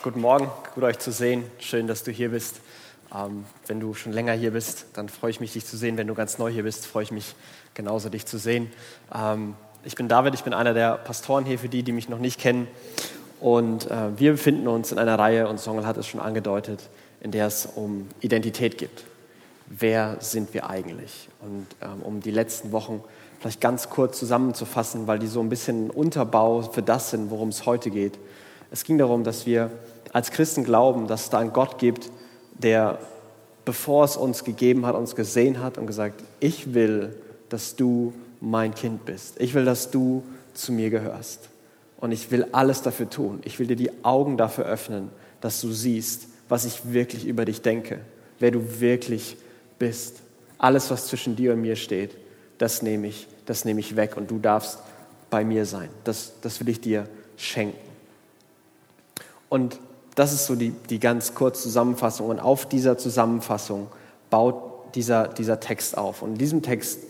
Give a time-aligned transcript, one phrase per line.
[0.00, 1.42] Guten Morgen, gut euch zu sehen.
[1.58, 2.60] Schön, dass du hier bist.
[3.12, 5.96] Ähm, wenn du schon länger hier bist, dann freue ich mich, dich zu sehen.
[5.96, 7.34] Wenn du ganz neu hier bist, freue ich mich
[7.74, 8.70] genauso, dich zu sehen.
[9.12, 12.20] Ähm, ich bin David, ich bin einer der Pastoren hier für die, die mich noch
[12.20, 12.68] nicht kennen.
[13.40, 16.88] Und äh, wir befinden uns in einer Reihe, und Songel hat es schon angedeutet,
[17.20, 19.04] in der es um Identität geht.
[19.66, 21.28] Wer sind wir eigentlich?
[21.40, 23.02] Und ähm, um die letzten Wochen
[23.40, 27.66] vielleicht ganz kurz zusammenzufassen, weil die so ein bisschen Unterbau für das sind, worum es
[27.66, 28.16] heute geht
[28.70, 29.70] es ging darum, dass wir
[30.12, 32.10] als Christen glauben, dass es da einen Gott gibt,
[32.54, 32.98] der,
[33.64, 37.14] bevor es uns gegeben hat, uns gesehen hat und gesagt, ich will,
[37.48, 39.40] dass du mein Kind bist.
[39.40, 40.22] Ich will, dass du
[40.54, 41.48] zu mir gehörst.
[41.98, 43.40] Und ich will alles dafür tun.
[43.44, 45.10] Ich will dir die Augen dafür öffnen,
[45.40, 48.00] dass du siehst, was ich wirklich über dich denke,
[48.38, 49.36] wer du wirklich
[49.78, 50.20] bist.
[50.58, 52.16] Alles, was zwischen dir und mir steht,
[52.58, 54.78] das nehme ich, das nehme ich weg und du darfst
[55.30, 55.88] bei mir sein.
[56.04, 57.87] Das, das will ich dir schenken.
[59.48, 59.78] Und
[60.14, 62.28] das ist so die, die ganz kurze Zusammenfassung.
[62.28, 63.88] Und auf dieser Zusammenfassung
[64.30, 66.22] baut dieser, dieser Text auf.
[66.22, 67.00] Und in diesem Text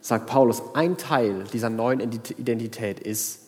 [0.00, 3.40] sagt Paulus, ein Teil dieser neuen Identität ist,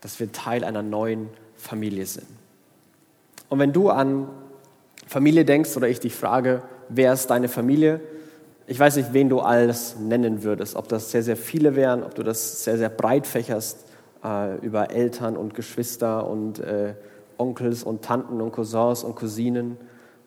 [0.00, 2.26] dass wir Teil einer neuen Familie sind.
[3.48, 4.28] Und wenn du an
[5.06, 8.00] Familie denkst oder ich dich frage, wer ist deine Familie?
[8.66, 12.14] Ich weiß nicht, wen du alles nennen würdest, ob das sehr, sehr viele wären, ob
[12.14, 13.84] du das sehr, sehr breit fächerst
[14.24, 16.94] äh, über Eltern und Geschwister und äh,
[17.42, 19.76] Onkels und Tanten und Cousins und Cousinen,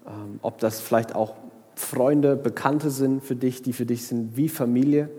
[0.05, 1.35] ähm, ob das vielleicht auch
[1.75, 5.09] Freunde, Bekannte sind für dich, die für dich sind wie Familie,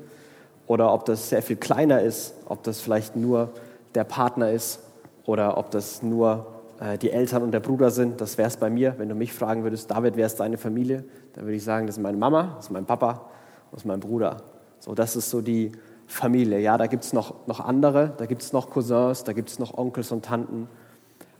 [0.66, 3.50] oder ob das sehr viel kleiner ist, ob das vielleicht nur
[3.94, 4.80] der Partner ist
[5.24, 6.46] oder ob das nur
[6.80, 8.20] äh, die Eltern und der Bruder sind.
[8.20, 8.94] Das wäre es bei mir.
[8.98, 11.04] Wenn du mich fragen würdest, David, wer ist deine Familie?
[11.34, 13.26] Dann würde ich sagen, das ist meine Mama, das ist mein Papa,
[13.70, 14.38] das ist mein Bruder.
[14.80, 15.72] So, das ist so die
[16.06, 16.58] Familie.
[16.60, 19.58] Ja, da gibt es noch, noch andere, da gibt es noch Cousins, da gibt es
[19.58, 20.68] noch Onkels und Tanten.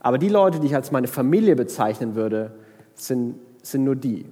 [0.07, 2.53] Aber die Leute, die ich als meine Familie bezeichnen würde,
[2.95, 4.25] sind, sind nur die.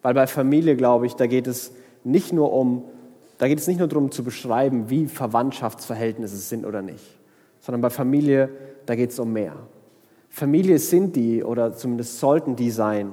[0.00, 2.84] Weil bei Familie, glaube ich, da geht es nicht nur um,
[3.36, 7.04] da geht es nicht nur darum zu beschreiben, wie Verwandtschaftsverhältnisse sind oder nicht,
[7.60, 8.48] sondern bei Familie,
[8.86, 9.56] da geht es um mehr.
[10.30, 13.12] Familie sind die, oder zumindest sollten die sein,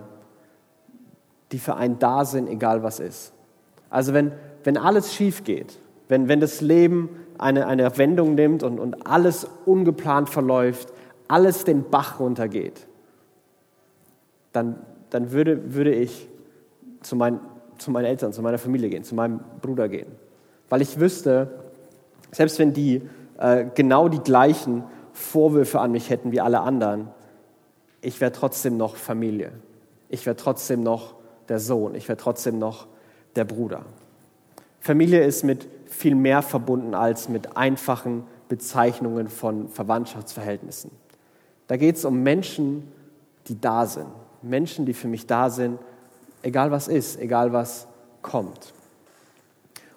[1.51, 3.33] die für einen da sind, egal was ist.
[3.89, 4.31] Also wenn,
[4.63, 5.77] wenn alles schief geht,
[6.07, 10.93] wenn, wenn das Leben eine, eine Wendung nimmt und, und alles ungeplant verläuft,
[11.27, 12.87] alles den Bach runtergeht,
[14.53, 14.75] dann,
[15.09, 16.27] dann würde, würde ich
[17.01, 17.39] zu, mein,
[17.77, 20.07] zu meinen Eltern, zu meiner Familie gehen, zu meinem Bruder gehen.
[20.69, 21.49] Weil ich wüsste,
[22.31, 23.01] selbst wenn die
[23.37, 24.83] äh, genau die gleichen
[25.13, 27.09] Vorwürfe an mich hätten wie alle anderen,
[28.01, 29.51] ich wäre trotzdem noch Familie.
[30.09, 31.15] Ich wäre trotzdem noch
[31.49, 31.95] der Sohn.
[31.95, 32.87] Ich wäre trotzdem noch
[33.35, 33.83] der Bruder.
[34.79, 40.91] Familie ist mit viel mehr verbunden als mit einfachen Bezeichnungen von Verwandtschaftsverhältnissen.
[41.67, 42.91] Da geht es um Menschen,
[43.47, 44.07] die da sind.
[44.41, 45.79] Menschen, die für mich da sind,
[46.41, 47.87] egal was ist, egal was
[48.21, 48.73] kommt.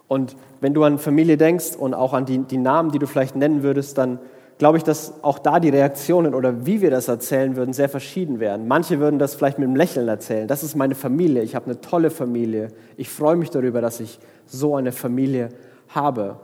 [0.08, 3.36] Und wenn du an Familie denkst und auch an die, die Namen, die du vielleicht
[3.36, 4.18] nennen würdest, dann
[4.58, 8.40] glaube ich, dass auch da die Reaktionen oder wie wir das erzählen würden, sehr verschieden
[8.40, 8.68] wären.
[8.68, 10.48] Manche würden das vielleicht mit einem Lächeln erzählen.
[10.48, 11.42] Das ist meine Familie.
[11.42, 12.68] Ich habe eine tolle Familie.
[12.96, 15.48] Ich freue mich darüber, dass ich so eine Familie
[15.88, 16.36] habe.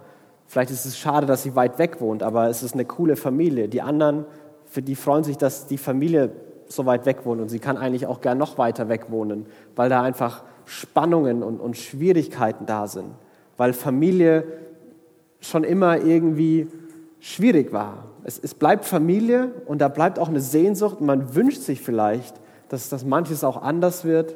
[0.47, 3.69] Vielleicht ist es schade, dass sie weit weg wohnt, aber es ist eine coole Familie.
[3.69, 4.25] Die anderen
[4.67, 6.31] für die freuen sich, dass die Familie
[6.69, 9.47] so weit weg wohnt und sie kann eigentlich auch gern noch weiter weg wohnen,
[9.77, 13.11] weil da einfach Spannungen und, und Schwierigkeiten da sind,
[13.57, 14.45] weil Familie
[15.41, 16.69] schon immer irgendwie
[17.21, 18.05] schwierig war.
[18.25, 22.35] Es, es bleibt Familie und da bleibt auch eine Sehnsucht und man wünscht sich vielleicht,
[22.69, 24.35] dass, dass manches auch anders wird,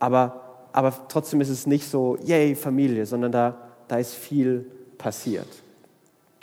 [0.00, 3.56] aber, aber trotzdem ist es nicht so, yay, Familie, sondern da,
[3.86, 4.66] da ist viel
[4.98, 5.46] passiert.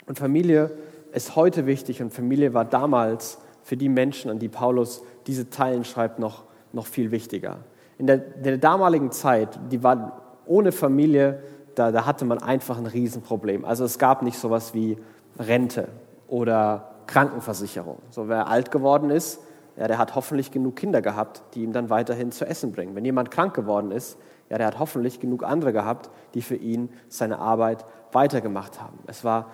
[0.06, 0.70] Und Familie
[1.14, 5.84] ist heute wichtig und Familie war damals für die Menschen, an die Paulus diese Teilen
[5.84, 7.58] schreibt, noch, noch viel wichtiger.
[7.98, 11.42] In der, der damaligen Zeit, die war ohne Familie,
[11.74, 13.64] da, da hatte man einfach ein Riesenproblem.
[13.64, 14.98] Also es gab nicht sowas wie
[15.38, 15.88] Rente
[16.28, 17.98] oder Krankenversicherung.
[18.10, 19.40] So wer alt geworden ist,
[19.76, 22.94] ja, der hat hoffentlich genug Kinder gehabt, die ihm dann weiterhin zu essen bringen.
[22.94, 24.18] Wenn jemand krank geworden ist,
[24.50, 28.98] ja, der hat hoffentlich genug andere gehabt, die für ihn seine Arbeit weitergemacht haben.
[29.06, 29.50] Es war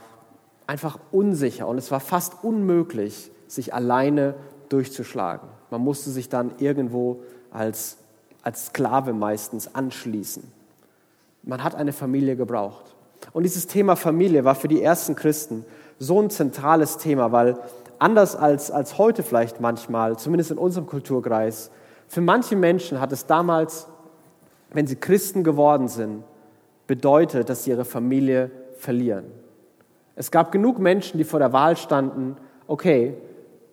[0.71, 4.35] einfach unsicher und es war fast unmöglich, sich alleine
[4.69, 5.49] durchzuschlagen.
[5.71, 7.97] Man musste sich dann irgendwo als,
[8.45, 10.45] als Sklave meistens anschließen.
[11.43, 12.95] Man hat eine Familie gebraucht.
[13.33, 15.65] Und dieses Thema Familie war für die ersten Christen
[15.99, 17.59] so ein zentrales Thema, weil
[17.99, 21.73] anders als, als heute vielleicht manchmal, zumindest in unserem Kulturkreis,
[22.07, 23.89] für manche Menschen hat es damals,
[24.73, 26.23] wenn sie Christen geworden sind,
[26.87, 29.40] bedeutet, dass sie ihre Familie verlieren.
[30.21, 32.37] Es gab genug Menschen, die vor der Wahl standen,
[32.67, 33.15] okay,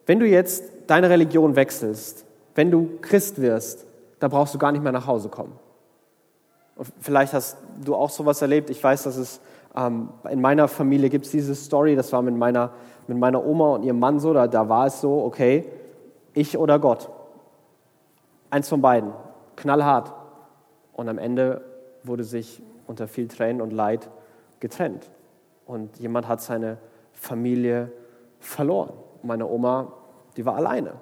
[0.05, 2.23] wenn du jetzt deine Religion wechselst,
[2.55, 3.85] wenn du Christ wirst,
[4.21, 5.51] da brauchst du gar nicht mehr nach Hause kommen.
[6.77, 8.69] Und vielleicht hast du auch sowas erlebt.
[8.69, 9.41] Ich weiß, dass es
[9.75, 12.71] ähm, in meiner Familie gibt es diese Story, das war mit meiner,
[13.07, 15.65] mit meiner Oma und ihrem Mann so, da, da war es so, okay,
[16.33, 17.09] ich oder Gott.
[18.51, 19.11] Eins von beiden,
[19.57, 20.13] knallhart.
[20.93, 21.59] Und am Ende
[22.05, 24.09] wurde sich unter viel Tränen und Leid
[24.61, 25.09] getrennt.
[25.67, 26.77] Und jemand hat seine
[27.11, 27.91] Familie
[28.39, 28.93] verloren.
[29.21, 29.93] Meine Oma,
[30.37, 30.93] die war alleine.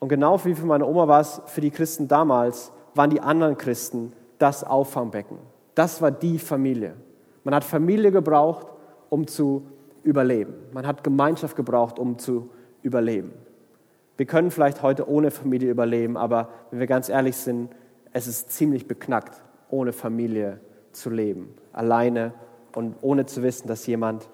[0.00, 3.56] Und genau wie für meine Oma war es für die Christen damals, waren die anderen
[3.56, 5.38] Christen das Auffangbecken.
[5.74, 6.94] Das war die Familie.
[7.44, 8.66] Man hat Familie gebraucht,
[9.08, 9.66] um zu
[10.02, 10.54] überleben.
[10.72, 12.50] Man hat Gemeinschaft gebraucht, um zu
[12.82, 13.32] überleben.
[14.16, 17.70] Wir können vielleicht heute ohne Familie überleben, aber wenn wir ganz ehrlich sind,
[18.12, 20.60] es ist ziemlich beknackt, ohne Familie
[20.92, 21.54] zu leben.
[21.72, 22.32] Alleine
[22.74, 24.28] und ohne zu wissen, dass jemand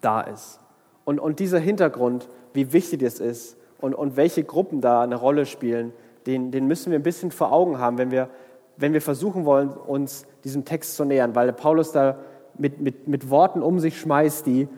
[0.00, 0.60] da ist.
[1.04, 5.46] Und, und dieser Hintergrund, wie wichtig es ist und, und welche Gruppen da eine Rolle
[5.46, 5.92] spielen,
[6.26, 8.30] den, den müssen wir ein bisschen vor Augen haben, wenn wir,
[8.76, 12.18] wenn wir versuchen wollen, uns diesem Text zu nähern, weil Paulus da
[12.56, 14.68] mit, mit, mit Worten um sich schmeißt, die,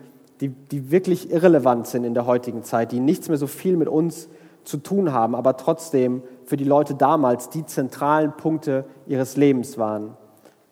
[0.41, 3.87] die, die wirklich irrelevant sind in der heutigen Zeit, die nichts mehr so viel mit
[3.87, 4.29] uns
[4.63, 10.17] zu tun haben, aber trotzdem für die Leute damals die zentralen Punkte ihres Lebens waren.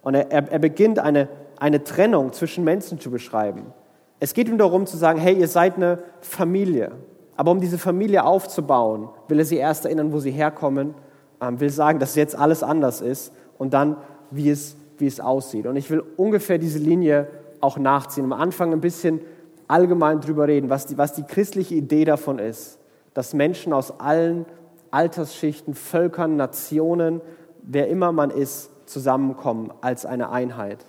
[0.01, 1.29] Und er, er, beginnt eine,
[1.59, 3.73] eine Trennung zwischen Menschen zu beschreiben.
[4.19, 6.91] Es geht ihm darum zu sagen, hey, ihr seid eine Familie.
[7.35, 10.93] Aber um diese Familie aufzubauen, will er sie erst erinnern, wo sie herkommen,
[11.41, 13.97] ähm, will sagen, dass jetzt alles anders ist und dann,
[14.31, 15.65] wie es, wie es aussieht.
[15.65, 17.27] Und ich will ungefähr diese Linie
[17.59, 18.25] auch nachziehen.
[18.25, 19.19] Am Anfang ein bisschen
[19.67, 22.79] allgemein drüber reden, was die, was die christliche Idee davon ist,
[23.13, 24.45] dass Menschen aus allen
[24.91, 27.21] Altersschichten, Völkern, Nationen,
[27.63, 30.85] wer immer man ist, zusammenkommen als eine Einheit.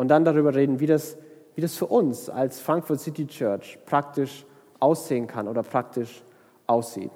[0.00, 1.18] Und dann darüber reden, wie das,
[1.54, 4.46] wie das für uns als Frankfurt City Church praktisch
[4.78, 6.22] aussehen kann oder praktisch
[6.66, 7.10] aussieht.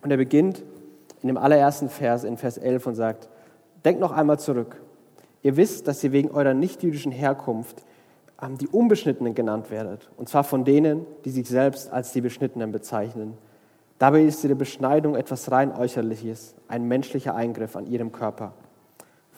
[0.00, 0.62] Und er beginnt
[1.20, 3.28] in dem allerersten Vers, in Vers 11 und sagt,
[3.84, 4.80] denkt noch einmal zurück.
[5.42, 7.84] Ihr wisst, dass ihr wegen eurer nichtjüdischen Herkunft
[8.40, 12.70] ähm, die Unbeschnittenen genannt werdet, und zwar von denen, die sich selbst als die Beschnittenen
[12.70, 13.36] bezeichnen.
[13.98, 18.52] Dabei ist ihre Beschneidung etwas rein äußerliches, ein menschlicher Eingriff an ihrem Körper.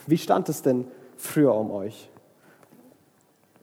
[0.07, 2.12] Wie stand es denn früher um euch?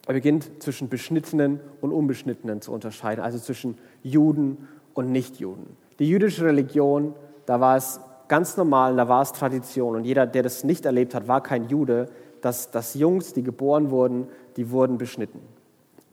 [0.10, 5.78] Er beginnt zwischen Beschnittenen und Unbeschnittenen zu unterscheiden, also zwischen Juden und Nichtjuden.
[6.00, 7.14] Die jüdische Religion,
[7.46, 11.14] da war es ganz normal, da war es Tradition und jeder, der das nicht erlebt
[11.14, 12.10] hat, war kein Jude,
[12.42, 14.28] dass, dass Jungs, die geboren wurden,
[14.58, 15.42] die wurden beschnitten.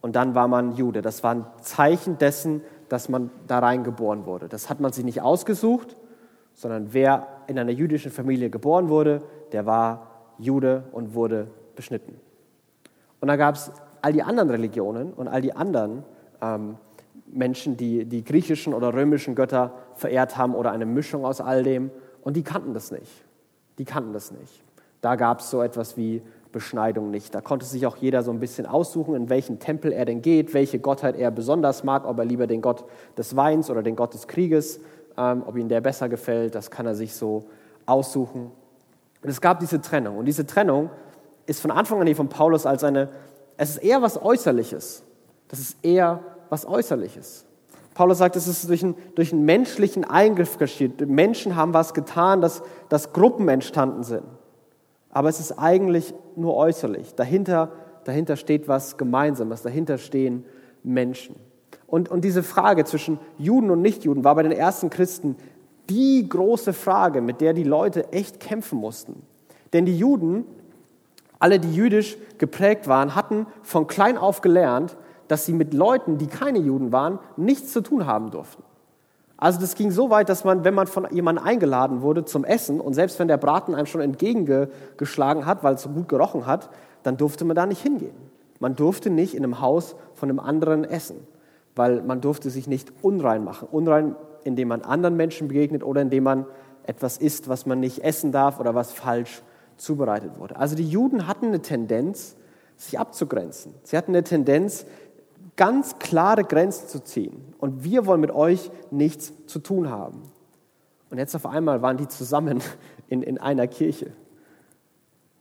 [0.02, 1.00] Und dann war man Jude.
[1.00, 2.60] Das war ein Zeichen dessen,
[2.90, 4.46] dass man da reingeboren wurde.
[4.50, 5.96] Das hat man sich nicht ausgesucht,
[6.52, 9.22] sondern wer in einer jüdischen Familie geboren wurde,
[9.52, 12.20] der war Jude und wurde beschnitten.
[13.20, 13.72] Und da gab es
[14.06, 16.04] all die anderen Religionen und all die anderen
[16.40, 16.76] ähm,
[17.26, 21.90] Menschen, die die griechischen oder römischen Götter verehrt haben oder eine Mischung aus all dem.
[22.22, 23.24] Und die kannten das nicht.
[23.78, 24.62] Die kannten das nicht.
[25.00, 26.22] Da gab es so etwas wie
[26.52, 27.34] Beschneidung nicht.
[27.34, 30.54] Da konnte sich auch jeder so ein bisschen aussuchen, in welchen Tempel er denn geht,
[30.54, 32.84] welche Gottheit er besonders mag, ob er lieber den Gott
[33.18, 34.78] des Weins oder den Gott des Krieges,
[35.18, 37.46] ähm, ob ihm der besser gefällt, das kann er sich so
[37.86, 38.52] aussuchen.
[39.20, 40.16] Und es gab diese Trennung.
[40.16, 40.90] Und diese Trennung
[41.46, 43.08] ist von Anfang an hier von Paulus als eine
[43.56, 45.02] es ist eher was Äußerliches.
[45.48, 46.20] Das ist eher
[46.50, 47.46] was Äußerliches.
[47.94, 51.08] Paulus sagt, es ist durch einen, durch einen menschlichen Eingriff geschieht.
[51.08, 54.24] Menschen haben was getan, dass, dass Gruppen entstanden sind.
[55.10, 57.14] Aber es ist eigentlich nur äußerlich.
[57.14, 57.72] Dahinter,
[58.04, 60.44] dahinter steht was Gemeinsames, dahinter stehen
[60.82, 61.36] Menschen.
[61.86, 65.36] Und, und diese Frage zwischen Juden und Nichtjuden war bei den ersten Christen
[65.88, 69.22] die große Frage, mit der die Leute echt kämpfen mussten.
[69.72, 70.44] Denn die Juden
[71.38, 74.96] alle, die jüdisch geprägt waren, hatten von klein auf gelernt,
[75.28, 78.62] dass sie mit Leuten, die keine Juden waren, nichts zu tun haben durften.
[79.36, 82.80] Also das ging so weit, dass man, wenn man von jemandem eingeladen wurde zum Essen
[82.80, 86.70] und selbst wenn der Braten einem schon entgegengeschlagen hat, weil es so gut gerochen hat,
[87.02, 88.14] dann durfte man da nicht hingehen.
[88.60, 91.26] Man durfte nicht in einem Haus von einem anderen essen,
[91.74, 93.68] weil man durfte sich nicht unrein machen.
[93.70, 96.46] Unrein, indem man anderen Menschen begegnet oder indem man
[96.84, 99.44] etwas isst, was man nicht essen darf oder was falsch ist
[99.76, 100.56] zubereitet wurde.
[100.56, 102.36] Also die Juden hatten eine Tendenz,
[102.76, 103.74] sich abzugrenzen.
[103.84, 104.86] Sie hatten eine Tendenz,
[105.56, 107.54] ganz klare Grenzen zu ziehen.
[107.58, 110.22] Und wir wollen mit euch nichts zu tun haben.
[111.10, 112.60] Und jetzt auf einmal waren die zusammen
[113.08, 114.12] in, in einer Kirche.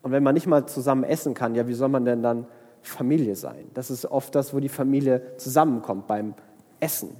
[0.01, 2.45] Und wenn man nicht mal zusammen essen kann, ja, wie soll man denn dann
[2.81, 3.65] Familie sein?
[3.73, 6.35] Das ist oft das, wo die Familie zusammenkommt beim
[6.79, 7.15] Essen.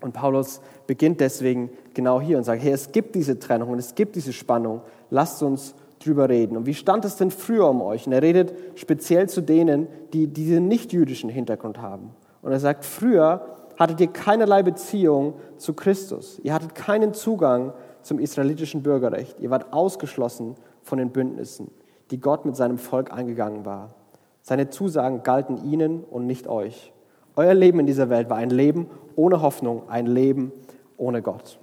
[0.00, 3.94] Und Paulus beginnt deswegen genau hier und sagt, hey, es gibt diese Trennung und es
[3.94, 4.82] gibt diese Spannung.
[5.10, 5.74] Lasst uns
[6.06, 6.56] drüber reden.
[6.56, 8.06] Und wie stand es denn früher um euch?
[8.06, 12.10] Und er redet speziell zu denen, die diesen nicht-jüdischen Hintergrund haben.
[12.42, 16.38] Und er sagt, früher hattet ihr keinerlei Beziehung zu Christus.
[16.42, 17.72] Ihr hattet keinen Zugang
[18.02, 19.40] zum israelitischen Bürgerrecht.
[19.40, 21.70] Ihr wart ausgeschlossen von den Bündnissen,
[22.10, 23.94] die Gott mit seinem Volk eingegangen war.
[24.42, 26.92] Seine Zusagen galten ihnen und nicht euch.
[27.34, 30.52] Euer Leben in dieser Welt war ein Leben ohne Hoffnung, ein Leben
[30.96, 31.58] ohne Gott.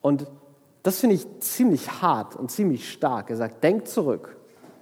[0.00, 0.26] Und
[0.88, 3.28] das finde ich ziemlich hart und ziemlich stark.
[3.28, 4.38] Er sagt, denkt zurück,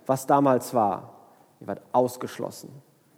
[0.06, 1.14] was damals war.
[1.60, 2.70] Ihr wart ausgeschlossen.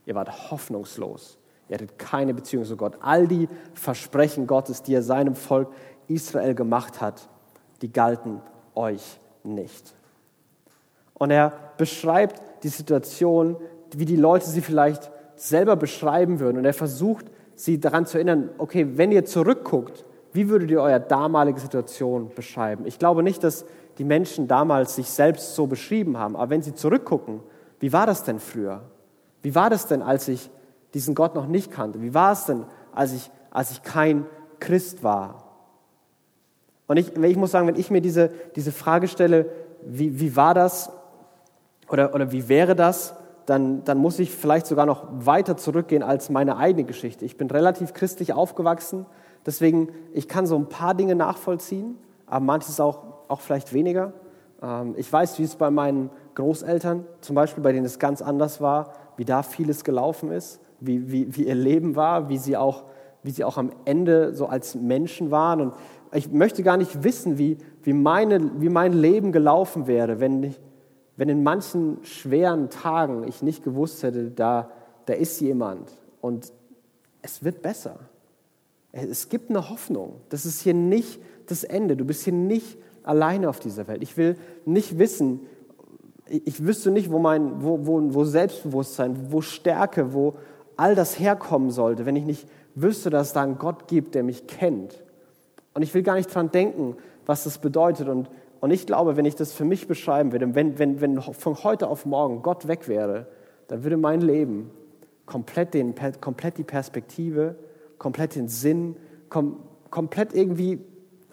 [0.06, 1.36] Ihr wart hoffnungslos.
[1.68, 2.96] Ihr hattet keine Beziehung zu Gott.
[3.02, 5.70] All die Versprechen Gottes, die er seinem Volk
[6.06, 7.28] Israel gemacht hat,
[7.82, 8.40] die galten
[8.74, 9.92] euch nicht.
[11.12, 13.58] Und er beschreibt die Situation,
[13.94, 16.56] wie die Leute sie vielleicht selber beschreiben würden.
[16.56, 21.00] Und er versucht, sie daran zu erinnern, okay, wenn ihr zurückguckt, wie würdet ihr eure
[21.00, 22.84] damalige Situation beschreiben?
[22.86, 23.64] Ich glaube nicht, dass
[23.98, 27.40] die Menschen damals sich selbst so beschrieben haben, aber wenn sie zurückgucken,
[27.80, 28.82] wie war das denn früher?
[29.42, 30.50] Wie war das denn, als ich
[30.94, 32.02] diesen Gott noch nicht kannte?
[32.02, 34.26] Wie war es denn, als ich, als ich kein
[34.60, 35.44] Christ war?
[36.86, 39.46] Und ich, ich muss sagen, wenn ich mir diese, diese Frage stelle,
[39.82, 40.90] wie, wie war das
[41.88, 43.14] oder, oder wie wäre das,
[43.46, 47.24] dann, dann muss ich vielleicht sogar noch weiter zurückgehen als meine eigene Geschichte.
[47.24, 49.06] Ich bin relativ christlich aufgewachsen,
[49.46, 54.12] deswegen ich kann so ein paar Dinge nachvollziehen, aber manches auch, auch vielleicht weniger.
[54.62, 58.60] Ähm, ich weiß, wie es bei meinen Großeltern, zum Beispiel bei denen es ganz anders
[58.60, 62.84] war, wie da vieles gelaufen ist, wie, wie, wie ihr Leben war, wie sie, auch,
[63.22, 65.60] wie sie auch am Ende so als Menschen waren.
[65.60, 65.74] Und
[66.12, 70.60] ich möchte gar nicht wissen, wie, wie, meine, wie mein Leben gelaufen wäre, wenn ich,
[71.16, 74.70] wenn in manchen schweren Tagen ich nicht gewusst hätte, da,
[75.06, 75.90] da ist jemand
[76.20, 76.52] und
[77.22, 77.98] es wird besser.
[78.92, 80.20] Es gibt eine Hoffnung.
[80.30, 81.96] Das ist hier nicht das Ende.
[81.96, 84.02] Du bist hier nicht alleine auf dieser Welt.
[84.02, 85.46] Ich will nicht wissen,
[86.26, 90.34] ich wüsste nicht, wo, mein, wo, wo, wo Selbstbewusstsein, wo Stärke, wo
[90.76, 94.22] all das herkommen sollte, wenn ich nicht wüsste, dass es da einen Gott gibt, der
[94.22, 95.02] mich kennt.
[95.74, 98.08] Und ich will gar nicht dran denken, was das bedeutet.
[98.08, 98.28] Und
[98.60, 101.88] und ich glaube, wenn ich das für mich beschreiben würde, wenn, wenn, wenn von heute
[101.88, 103.26] auf morgen Gott weg wäre,
[103.68, 104.70] dann würde mein Leben
[105.26, 107.56] komplett, den, komplett die Perspektive,
[107.98, 108.96] komplett den Sinn,
[109.28, 109.56] kom,
[109.90, 110.80] komplett irgendwie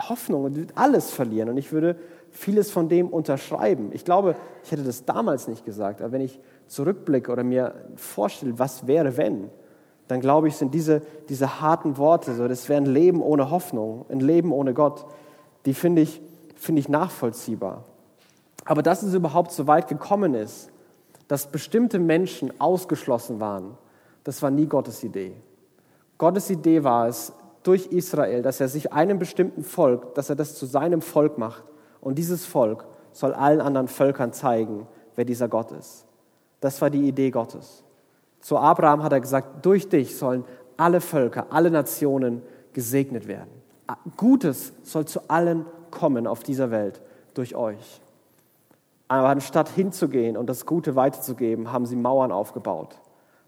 [0.02, 1.50] Hoffnung und alles verlieren.
[1.50, 1.96] Und ich würde
[2.32, 3.92] vieles von dem unterschreiben.
[3.94, 8.60] Ich glaube, ich hätte das damals nicht gesagt, aber wenn ich zurückblicke oder mir vorstelle,
[8.60, 9.50] was wäre, wenn,
[10.08, 14.06] dann glaube ich, sind diese, diese harten Worte, so, das wäre ein Leben ohne Hoffnung,
[14.10, 15.06] ein Leben ohne Gott,
[15.66, 16.22] die finde ich
[16.56, 17.84] finde ich nachvollziehbar.
[18.66, 20.72] Aber dass es überhaupt so weit gekommen ist,
[21.28, 23.78] dass bestimmte Menschen ausgeschlossen waren,
[24.24, 25.34] das war nie Gottes Idee.
[26.18, 30.56] Gottes Idee war es durch Israel, dass er sich einem bestimmten Volk, dass er das
[30.56, 31.64] zu seinem Volk macht.
[32.00, 36.06] Und dieses Volk soll allen anderen Völkern zeigen, wer dieser Gott ist.
[36.62, 37.84] Das war die Idee Gottes.
[38.40, 40.46] Zu Abraham hat er gesagt, durch dich sollen
[40.78, 42.44] alle Völker, alle Nationen
[42.74, 43.50] gesegnet werden.
[44.18, 47.02] Gutes soll zu allen kommen auf dieser Welt
[47.34, 48.02] durch euch.
[49.08, 53.00] Aber anstatt hinzugehen und das Gute weiterzugeben, haben sie Mauern aufgebaut,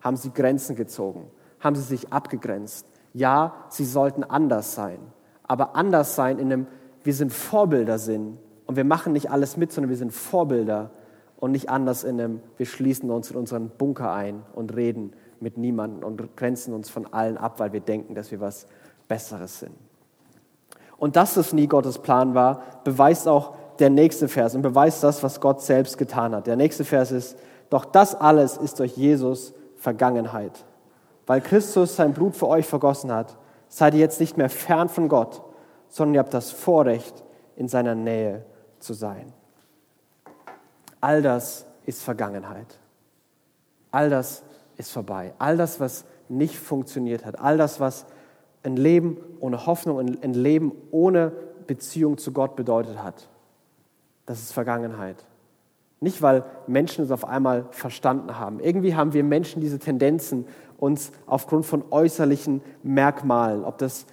[0.01, 2.87] haben sie Grenzen gezogen, haben sie sich abgegrenzt.
[3.13, 4.99] Ja, sie sollten anders sein,
[5.43, 6.67] aber anders sein in einem,
[7.03, 10.91] wir sind Vorbilder sind und wir machen nicht alles mit, sondern wir sind Vorbilder
[11.37, 15.57] und nicht anders in einem, wir schließen uns in unseren Bunker ein und reden mit
[15.57, 18.67] niemandem und grenzen uns von allen ab, weil wir denken, dass wir was
[19.07, 19.73] Besseres sind.
[20.97, 25.21] Und dass es nie Gottes Plan war, beweist auch der nächste Vers und beweist das,
[25.21, 26.47] was Gott selbst getan hat.
[26.47, 27.37] Der nächste Vers ist,
[27.69, 30.65] doch das alles ist durch Jesus Vergangenheit.
[31.27, 35.09] Weil Christus sein Blut für euch vergossen hat, seid ihr jetzt nicht mehr fern von
[35.09, 35.43] Gott,
[35.89, 37.23] sondern ihr habt das Vorrecht,
[37.55, 38.45] in seiner Nähe
[38.79, 39.33] zu sein.
[41.01, 42.79] All das ist Vergangenheit.
[43.91, 44.43] All das
[44.77, 45.33] ist vorbei.
[45.39, 48.05] All das, was nicht funktioniert hat, all das, was
[48.63, 51.31] ein Leben ohne Hoffnung, ein Leben ohne
[51.65, 53.27] Beziehung zu Gott bedeutet hat.
[54.25, 55.25] Das ist Vergangenheit.
[55.99, 58.59] Nicht, weil Menschen es auf einmal verstanden haben.
[58.59, 60.45] Irgendwie haben wir Menschen diese Tendenzen,
[60.77, 64.05] uns aufgrund von äußerlichen Merkmalen, ob das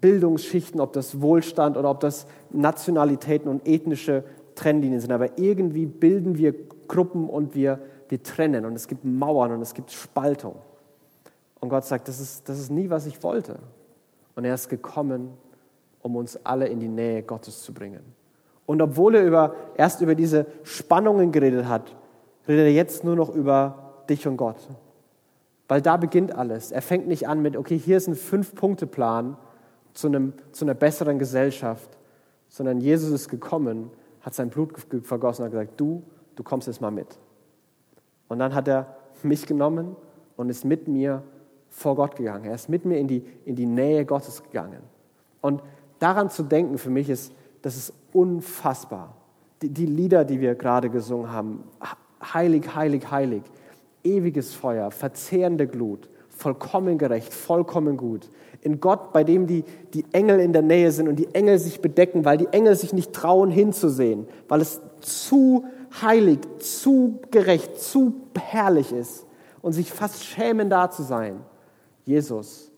[0.00, 4.24] Bildungsschichten, ob das Wohlstand oder ob das Nationalitäten und ethnische
[4.54, 5.12] Trennlinien sind.
[5.12, 6.54] Aber irgendwie bilden wir
[6.88, 10.56] Gruppen und wir, wir trennen und es gibt Mauern und es gibt Spaltung.
[11.60, 13.58] Und Gott sagt, das ist, das ist nie, was ich wollte.
[14.36, 15.30] Und er ist gekommen,
[16.02, 18.02] um uns alle in die Nähe Gottes zu bringen.
[18.66, 21.96] Und obwohl er über, erst über diese Spannungen geredet hat,
[22.46, 24.56] redet er jetzt nur noch über dich und Gott.
[25.68, 26.72] Weil da beginnt alles.
[26.72, 29.36] Er fängt nicht an mit, okay, hier ist ein Fünf-Punkte-Plan
[29.94, 31.90] zu, zu einer besseren Gesellschaft,
[32.48, 33.90] sondern Jesus ist gekommen,
[34.20, 36.02] hat sein Blut vergossen und hat gesagt, du,
[36.34, 37.18] du kommst jetzt mal mit.
[38.28, 39.96] Und dann hat er mich genommen
[40.36, 41.22] und ist mit mir
[41.70, 42.44] vor Gott gegangen.
[42.44, 44.82] Er ist mit mir in die, in die Nähe Gottes gegangen.
[45.40, 45.62] Und
[45.98, 49.16] daran zu denken für mich ist, das ist unfassbar.
[49.62, 51.64] Die, die Lieder, die wir gerade gesungen haben,
[52.22, 53.42] heilig, heilig, heilig,
[54.04, 58.28] ewiges Feuer, verzehrende Glut, vollkommen gerecht, vollkommen gut.
[58.60, 61.80] In Gott, bei dem die, die Engel in der Nähe sind und die Engel sich
[61.80, 65.64] bedecken, weil die Engel sich nicht trauen hinzusehen, weil es zu
[66.00, 69.26] heilig, zu gerecht, zu herrlich ist
[69.62, 71.40] und sich fast schämen, da zu sein.
[72.04, 72.70] Jesus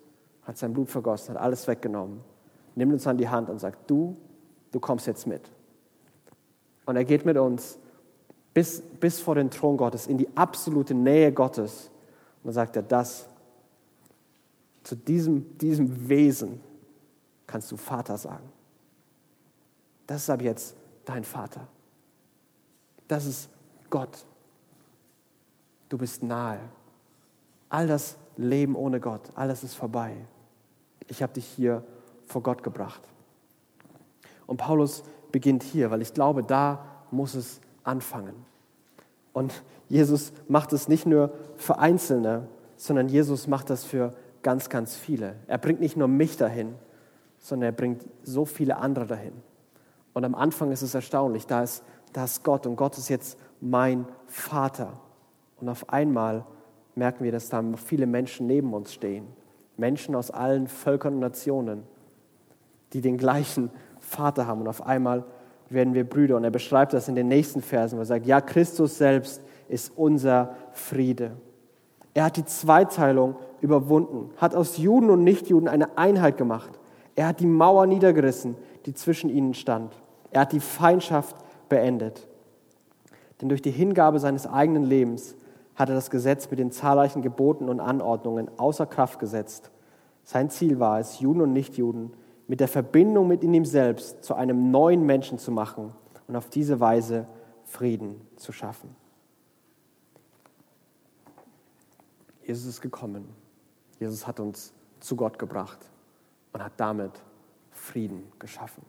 [0.43, 2.21] hat sein Blut vergossen, hat alles weggenommen,
[2.75, 4.17] nimmt uns an die Hand und sagt, du,
[4.71, 5.43] du kommst jetzt mit.
[6.85, 7.79] Und er geht mit uns
[8.57, 11.91] bis, bis vor den Thron Gottes, in die absolute Nähe Gottes.
[12.43, 13.27] Und dann sagt er, das,
[14.83, 16.63] zu diesem, diesem Wesen
[17.47, 18.49] kannst du Vater sagen.
[20.07, 21.69] Das ist ab jetzt dein Vater.
[23.09, 23.51] Das ist
[23.91, 24.25] Gott.
[25.91, 26.61] Du bist nahe.
[27.69, 30.17] All das Leben ohne Gott, alles ist vorbei.
[31.09, 31.85] Ich habe dich hier
[32.25, 33.03] vor Gott gebracht.
[34.47, 38.35] Und Paulus beginnt hier, weil ich glaube, da muss es anfangen.
[39.33, 44.13] Und Jesus macht es nicht nur für Einzelne, sondern Jesus macht das für
[44.43, 45.37] ganz, ganz viele.
[45.47, 46.75] Er bringt nicht nur mich dahin,
[47.39, 49.33] sondern er bringt so viele andere dahin.
[50.13, 53.39] Und am Anfang ist es erstaunlich, da ist, da ist Gott und Gott ist jetzt
[53.61, 54.99] mein Vater.
[55.61, 56.47] Und auf einmal
[56.95, 59.27] merken wir, dass da viele Menschen neben uns stehen.
[59.77, 61.83] Menschen aus allen Völkern und Nationen,
[62.93, 64.63] die den gleichen Vater haben.
[64.63, 65.25] Und auf einmal
[65.69, 66.37] werden wir Brüder.
[66.37, 69.93] Und er beschreibt das in den nächsten Versen, wo er sagt, ja, Christus selbst ist
[69.97, 71.33] unser Friede.
[72.15, 76.79] Er hat die Zweiteilung überwunden, hat aus Juden und Nichtjuden eine Einheit gemacht.
[77.15, 78.57] Er hat die Mauer niedergerissen,
[78.87, 79.93] die zwischen ihnen stand.
[80.31, 81.37] Er hat die Feindschaft
[81.69, 82.27] beendet.
[83.41, 85.35] Denn durch die Hingabe seines eigenen Lebens
[85.75, 89.71] hat er das Gesetz mit den zahlreichen Geboten und Anordnungen außer Kraft gesetzt.
[90.25, 92.13] Sein Ziel war es, Juden und Nichtjuden
[92.49, 95.93] mit der Verbindung mit ihm selbst zu einem neuen Menschen zu machen
[96.29, 97.27] und auf diese Weise
[97.65, 98.95] Frieden zu schaffen.
[102.45, 103.29] Jesus ist gekommen.
[103.99, 105.79] Jesus hat uns zu Gott gebracht
[106.53, 107.13] und hat damit
[107.71, 108.85] Frieden geschaffen.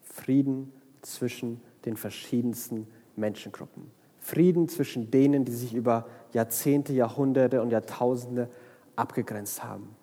[0.00, 3.90] Frieden zwischen den verschiedensten Menschengruppen.
[4.18, 8.48] Frieden zwischen denen, die sich über Jahrzehnte, Jahrhunderte und Jahrtausende
[8.96, 9.94] abgegrenzt haben.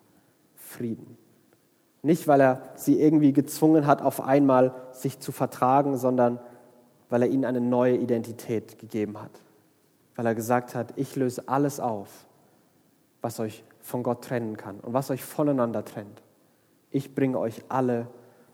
[0.54, 1.18] Frieden.
[2.06, 6.38] Nicht, weil er sie irgendwie gezwungen hat, auf einmal sich zu vertragen, sondern
[7.08, 9.32] weil er ihnen eine neue Identität gegeben hat.
[10.14, 12.08] Weil er gesagt hat, ich löse alles auf,
[13.22, 16.22] was euch von Gott trennen kann und was euch voneinander trennt.
[16.92, 18.06] Ich bringe euch alle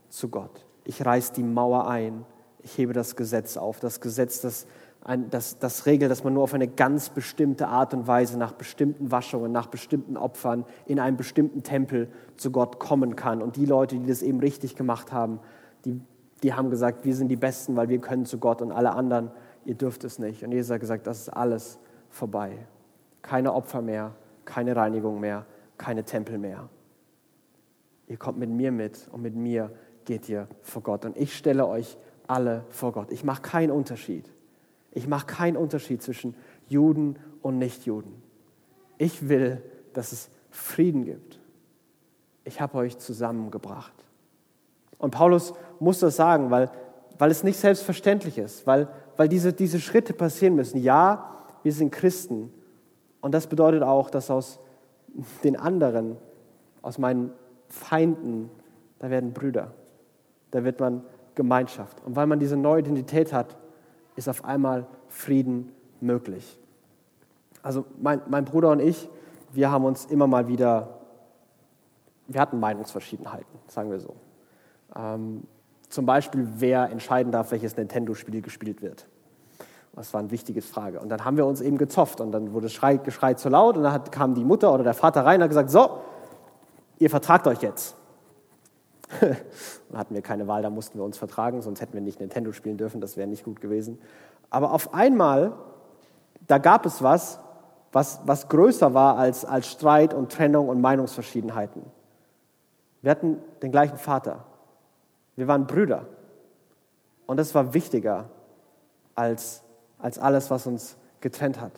[0.08, 0.64] zu Gott.
[0.84, 2.24] Ich reiß die Mauer ein.
[2.62, 3.80] Ich hebe das Gesetz auf.
[3.80, 4.66] Das Gesetz, das
[5.04, 8.52] ein, das, das regelt, dass man nur auf eine ganz bestimmte Art und Weise nach
[8.52, 13.42] bestimmten Waschungen, nach bestimmten Opfern in einem bestimmten Tempel zu Gott kommen kann.
[13.42, 15.40] Und die Leute, die das eben richtig gemacht haben,
[15.84, 16.00] die,
[16.42, 19.32] die haben gesagt, wir sind die Besten, weil wir können zu Gott und alle anderen,
[19.64, 20.44] ihr dürft es nicht.
[20.44, 22.52] Und Jesus hat gesagt, das ist alles vorbei.
[23.22, 25.46] Keine Opfer mehr, keine Reinigung mehr,
[25.78, 26.68] keine Tempel mehr.
[28.06, 29.70] Ihr kommt mit mir mit und mit mir
[30.04, 31.04] geht ihr vor Gott.
[31.04, 31.96] Und ich stelle euch
[32.28, 33.10] alle vor Gott.
[33.10, 34.31] Ich mache keinen Unterschied.
[34.92, 36.34] Ich mache keinen Unterschied zwischen
[36.68, 38.12] Juden und Nichtjuden.
[38.98, 39.62] Ich will,
[39.94, 41.40] dass es Frieden gibt.
[42.44, 43.94] Ich habe euch zusammengebracht.
[44.98, 46.70] Und Paulus muss das sagen, weil,
[47.18, 50.78] weil es nicht selbstverständlich ist, weil, weil diese, diese Schritte passieren müssen.
[50.78, 52.52] Ja, wir sind Christen.
[53.20, 54.60] Und das bedeutet auch, dass aus
[55.42, 56.16] den anderen,
[56.82, 57.32] aus meinen
[57.68, 58.50] Feinden,
[58.98, 59.72] da werden Brüder.
[60.50, 61.02] Da wird man
[61.34, 62.04] Gemeinschaft.
[62.04, 63.56] Und weil man diese neue Identität hat,
[64.16, 66.58] ist auf einmal Frieden möglich.
[67.62, 69.08] Also mein, mein Bruder und ich,
[69.52, 71.00] wir haben uns immer mal wieder,
[72.26, 74.16] wir hatten Meinungsverschiedenheiten, sagen wir so.
[74.96, 75.44] Ähm,
[75.88, 79.06] zum Beispiel, wer entscheiden darf, welches Nintendo-Spiel gespielt wird.
[79.94, 81.00] Das war eine wichtige Frage.
[81.00, 83.82] Und dann haben wir uns eben gezofft und dann wurde Schrei, Geschrei zu laut und
[83.82, 85.98] dann hat, kam die Mutter oder der Vater rein und hat gesagt, so,
[86.98, 87.94] ihr vertragt euch jetzt.
[89.92, 92.76] Hatten wir keine Wahl, da mussten wir uns vertragen, sonst hätten wir nicht Nintendo spielen
[92.76, 93.98] dürfen, das wäre nicht gut gewesen.
[94.50, 95.52] Aber auf einmal,
[96.46, 97.40] da gab es was,
[97.92, 101.82] was, was größer war als, als Streit und Trennung und Meinungsverschiedenheiten.
[103.02, 104.44] Wir hatten den gleichen Vater.
[105.36, 106.06] Wir waren Brüder.
[107.26, 108.30] Und das war wichtiger
[109.14, 109.62] als,
[109.98, 111.72] als alles, was uns getrennt hat.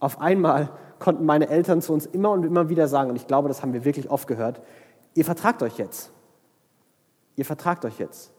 [0.00, 3.48] Auf einmal konnten meine Eltern zu uns immer und immer wieder sagen, und ich glaube,
[3.48, 4.60] das haben wir wirklich oft gehört,
[5.14, 6.10] ihr vertragt euch jetzt
[7.36, 8.32] ihr vertragt euch jetzt.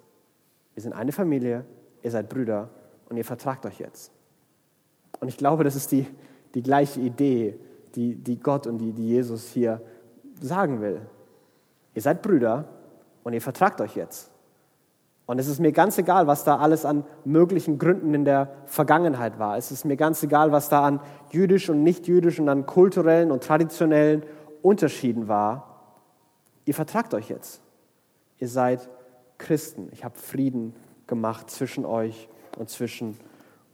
[0.73, 1.65] Wir sind eine Familie,
[2.03, 2.69] ihr seid Brüder
[3.10, 4.12] und ihr vertragt euch jetzt.
[5.19, 6.08] Und ich glaube, das ist die,
[6.53, 7.60] die gleiche Idee,
[7.95, 9.81] die, die Gott und die, die Jesus hier
[10.41, 11.01] sagen will.
[11.93, 12.65] Ihr seid Brüder
[13.23, 14.31] und ihr vertragt euch jetzt.
[15.25, 19.39] Und es ist mir ganz egal, was da alles an möglichen Gründen in der Vergangenheit
[19.39, 19.58] war.
[19.58, 20.99] Es ist mir ganz egal, was da an
[21.31, 24.23] jüdisch und nicht jüdisch und an kulturellen und traditionellen
[24.62, 25.81] Unterschieden war.
[26.65, 27.62] Ihr vertragt euch jetzt.
[28.39, 28.89] Ihr seid
[29.38, 29.89] Christen.
[29.91, 30.76] Ich habe Frieden
[31.08, 33.17] gemacht zwischen euch und zwischen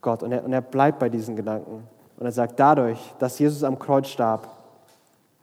[0.00, 0.22] Gott.
[0.22, 1.84] Und er, und er bleibt bei diesen Gedanken.
[2.16, 4.58] Und er sagt, dadurch, dass Jesus am Kreuz starb,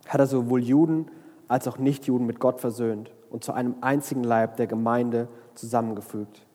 [0.08, 1.08] hat er sowohl Juden
[1.47, 6.45] als auch Nichtjuden mit Gott versöhnt und zu einem einzigen Leib der Gemeinde zusammengefügt.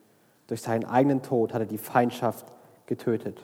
[0.47, 2.47] Durch seinen eigenen Tod hat er die Feindschaft
[2.87, 3.41] getötet.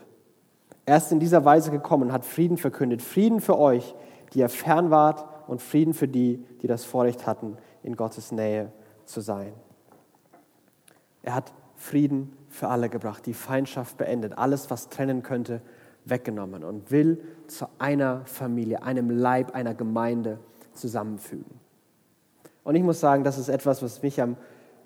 [0.87, 3.03] Er ist in dieser Weise gekommen und hat Frieden verkündet.
[3.03, 3.95] Frieden für euch,
[4.33, 8.71] die ihr fern wart, und Frieden für die, die das Vorrecht hatten, in Gottes Nähe
[9.11, 9.53] zu sein.
[11.23, 15.61] Er hat Frieden für alle gebracht, die Feindschaft beendet, alles, was trennen könnte,
[16.05, 20.39] weggenommen und will zu einer Familie, einem Leib, einer Gemeinde
[20.73, 21.61] zusammenfügen.
[22.65, 24.37] Und ich muss sagen, das ist etwas, was mich am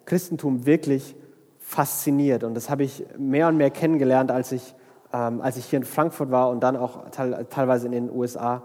[0.05, 1.17] Christentum wirklich
[1.59, 2.45] fasziniert.
[2.45, 4.75] Und das habe ich mehr und mehr kennengelernt, als ich,
[5.13, 8.63] ähm, als ich hier in Frankfurt war und dann auch te teilweise in den USA.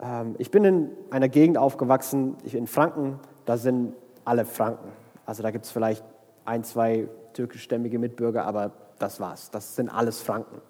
[0.00, 3.94] Ähm, ich bin in einer Gegend aufgewachsen, ich, in Franken, da sind
[4.26, 4.92] alle Franken.
[5.24, 6.04] Also da gibt es vielleicht
[6.44, 9.50] ein, zwei türkischstämmige Mitbürger, aber das war's.
[9.50, 10.60] Das sind alles Franken.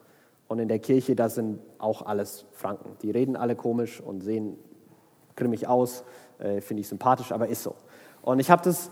[0.48, 2.96] Und in der Kirche, da sind auch alles Franken.
[3.02, 4.56] Die reden alle komisch und sehen
[5.34, 6.04] grimmig aus,
[6.38, 7.74] äh, finde ich sympathisch, aber ist so.
[8.22, 8.90] Und ich habe das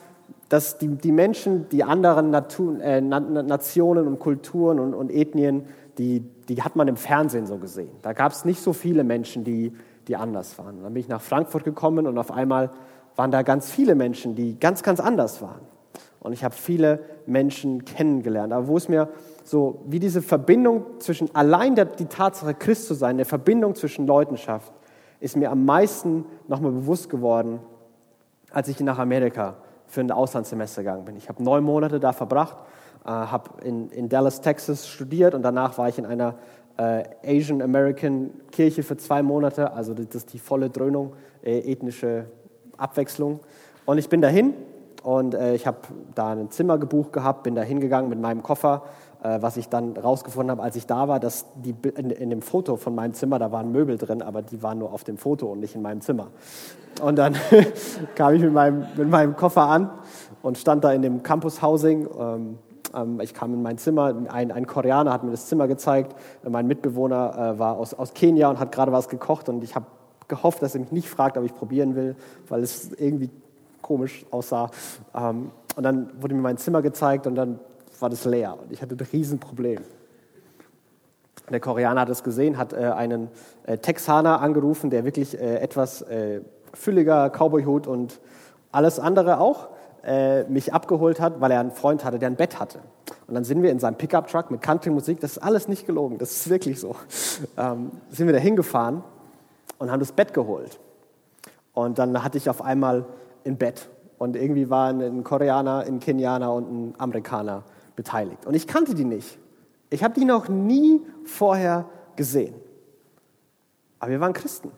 [0.48, 5.66] dass die, die Menschen, die anderen Natur, äh, Nationen und Kulturen und, und Ethnien,
[5.98, 7.90] die, die hat man im Fernsehen so gesehen.
[8.02, 9.72] Da gab es nicht so viele Menschen, die,
[10.06, 10.82] die anders waren.
[10.82, 12.70] Dann bin ich nach Frankfurt gekommen und auf einmal
[13.16, 15.60] waren da ganz viele Menschen, die ganz, ganz anders waren.
[16.20, 18.52] Und ich habe viele Menschen kennengelernt.
[18.52, 19.08] Aber wo es mir
[19.44, 24.06] so, wie diese Verbindung zwischen allein der, die Tatsache, Christ zu sein, der Verbindung zwischen
[24.06, 24.72] Leuten schafft,
[25.20, 27.60] ist mir am meisten nochmal bewusst geworden,
[28.50, 31.16] als ich nach Amerika für ein Auslandssemester gegangen bin.
[31.16, 32.56] Ich habe neun Monate da verbracht,
[33.04, 36.36] äh, habe in, in Dallas, Texas studiert und danach war ich in einer
[36.76, 42.26] äh, Asian American Kirche für zwei Monate, also das ist die volle Dröhnung, äh, ethnische
[42.78, 43.40] Abwechslung.
[43.86, 44.54] Und ich bin dahin
[45.02, 45.78] und äh, ich habe
[46.14, 48.84] da ein Zimmer gebucht gehabt, bin da hingegangen mit meinem Koffer,
[49.22, 52.40] äh, was ich dann rausgefunden habe, als ich da war, dass die, in, in, dem
[52.40, 55.46] Foto von meinem Zimmer, da waren Möbel drin, aber die waren nur auf dem Foto
[55.48, 56.28] und nicht in meinem Zimmer.
[57.02, 57.36] Und dann
[58.14, 59.90] kam ich mit meinem, mit meinem Koffer an
[60.42, 62.08] und stand da in dem Campus Housing.
[62.18, 62.58] Ähm,
[62.94, 66.16] ähm, ich kam in mein Zimmer, ein, ein, Koreaner hat mir das Zimmer gezeigt,
[66.48, 69.86] mein Mitbewohner äh, war aus, aus Kenia und hat gerade was gekocht und ich habe
[70.28, 72.16] gehofft, dass er mich nicht fragt, ob ich probieren will,
[72.48, 73.30] weil es irgendwie
[73.82, 74.70] komisch aussah.
[75.14, 77.60] Ähm, und dann wurde mir mein Zimmer gezeigt und dann
[78.00, 79.82] war das leer und ich hatte ein Riesenproblem.
[81.50, 83.28] Der Koreaner hat es gesehen, hat äh, einen
[83.64, 86.40] äh, Texaner angerufen, der wirklich äh, etwas äh,
[86.72, 88.20] fülliger Cowboyhut und
[88.72, 89.68] alles andere auch
[90.04, 92.80] äh, mich abgeholt hat, weil er einen Freund hatte, der ein Bett hatte.
[93.26, 96.32] Und dann sind wir in seinem Pickup-Truck mit Country-Musik, das ist alles nicht gelogen, das
[96.32, 96.96] ist wirklich so,
[97.56, 99.02] ähm, sind wir da hingefahren
[99.78, 100.78] und haben das Bett geholt.
[101.72, 103.04] Und dann hatte ich auf einmal
[103.44, 107.64] ein Bett und irgendwie waren ein Koreaner, ein Kenianer und ein Amerikaner
[107.96, 108.46] beteiligt.
[108.46, 109.38] Und ich kannte die nicht.
[109.90, 112.54] Ich habe die noch nie vorher gesehen.
[113.98, 114.70] Aber wir waren Christen.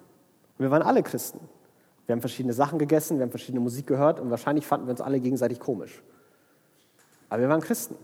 [0.59, 1.41] Wir waren alle Christen.
[2.07, 5.01] Wir haben verschiedene Sachen gegessen, wir haben verschiedene Musik gehört und wahrscheinlich fanden wir uns
[5.01, 6.03] alle gegenseitig komisch.
[7.29, 7.97] Aber wir waren Christen.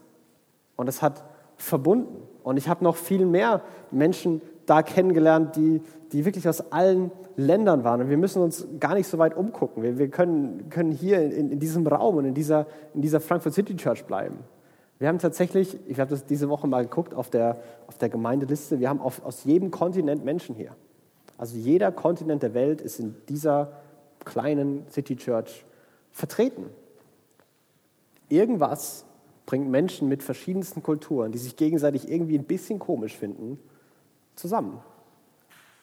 [0.76, 1.24] Und es hat
[1.56, 2.22] verbunden.
[2.42, 5.80] Und ich habe noch viel mehr Menschen da kennengelernt, die,
[6.12, 8.02] die wirklich aus allen Ländern waren.
[8.02, 9.82] Und wir müssen uns gar nicht so weit umgucken.
[9.82, 13.54] Wir, wir können, können hier in, in diesem Raum und in dieser, in dieser Frankfurt
[13.54, 14.38] City Church bleiben.
[14.98, 18.78] Wir haben tatsächlich, ich habe das diese Woche mal geguckt auf der, auf der Gemeindeliste,
[18.78, 20.76] wir haben auf, aus jedem Kontinent Menschen hier.
[21.36, 23.72] Also jeder Kontinent der Welt ist in dieser
[24.24, 25.64] kleinen City Church
[26.12, 26.66] vertreten.
[28.28, 29.04] Irgendwas
[29.44, 33.58] bringt Menschen mit verschiedensten Kulturen, die sich gegenseitig irgendwie ein bisschen komisch finden,
[34.34, 34.80] zusammen.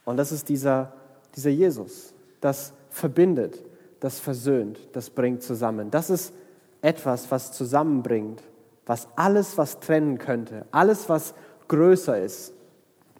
[0.05, 0.93] Und das ist dieser,
[1.35, 2.13] dieser Jesus.
[2.41, 3.63] Das verbindet,
[3.99, 5.91] das versöhnt, das bringt zusammen.
[5.91, 6.33] Das ist
[6.81, 8.41] etwas, was zusammenbringt
[8.89, 11.35] was alles, was trennen könnte, alles, was
[11.67, 12.55] größer ist,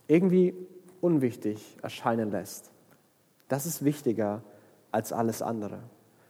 [0.08, 0.56] irgendwie
[1.00, 2.72] unwichtig erscheinen lässt.
[3.50, 4.42] Das ist wichtiger
[4.92, 5.78] als alles andere.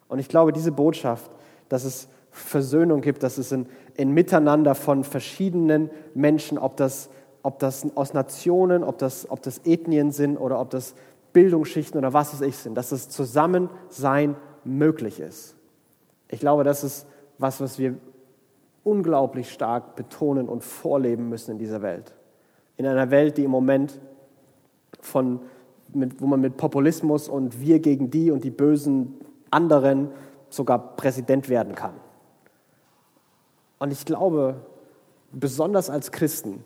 [0.09, 1.31] Und ich glaube, diese Botschaft,
[1.69, 7.09] dass es Versöhnung gibt, dass es ein, ein Miteinander von verschiedenen Menschen, ob das,
[7.43, 10.95] ob das aus Nationen, ob das, ob das Ethnien sind oder ob das
[11.33, 15.55] Bildungsschichten oder was es ich sind, dass das Zusammensein möglich ist.
[16.27, 17.95] Ich glaube, das ist was, was wir
[18.83, 22.13] unglaublich stark betonen und vorleben müssen in dieser Welt.
[22.77, 23.99] In einer Welt, die im Moment
[25.01, 25.41] von,
[25.93, 29.19] mit, wo man mit Populismus und wir gegen die und die bösen
[29.51, 30.09] anderen
[30.49, 31.93] sogar Präsident werden kann.
[33.79, 34.55] Und ich glaube,
[35.31, 36.63] besonders als Christen,